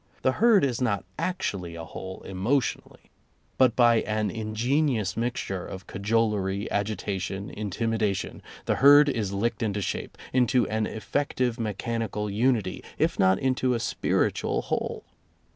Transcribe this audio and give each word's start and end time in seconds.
The 0.23 0.31
herd 0.31 0.63
is 0.63 0.81
not 0.81 1.05
actually 1.19 1.75
a 1.75 1.83
whole, 1.85 2.21
emotionally. 2.23 3.11
But 3.59 3.75
by 3.75 3.97
an 4.01 4.31
ingenious 4.31 5.15
mixture 5.15 5.63
of 5.63 5.85
cajolery, 5.85 6.67
agitation, 6.71 7.51
in 7.51 7.69
timidation, 7.69 8.41
the 8.65 8.77
herd 8.77 9.09
is 9.09 9.31
licked 9.31 9.61
into 9.61 9.79
shape, 9.79 10.17
into 10.33 10.67
an 10.69 10.87
effective 10.87 11.59
mechanical 11.59 12.31
unity, 12.31 12.83
if 12.97 13.19
not 13.19 13.37
into 13.37 13.75
a 13.75 13.79
spiritual 13.79 14.61
[170] 14.69 14.69
whole. 14.79 15.03